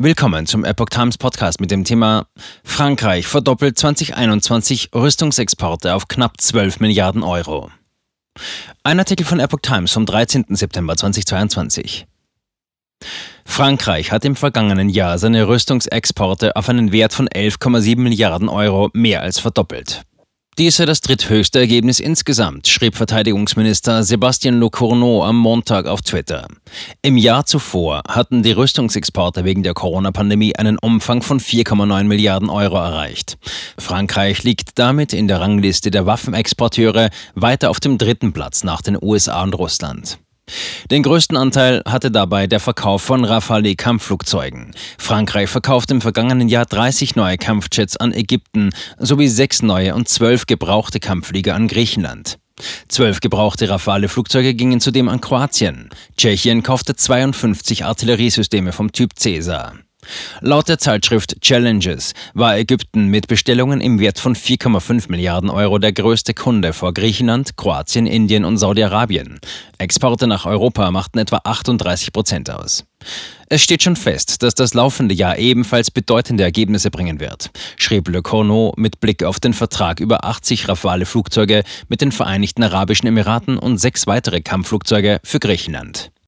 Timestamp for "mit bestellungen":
63.08-63.80